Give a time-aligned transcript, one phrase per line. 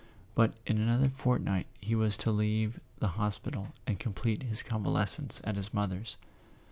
[0.33, 5.57] But in another fortnight he was to leave the hospital and complete his convalescence at
[5.57, 6.17] his mother's.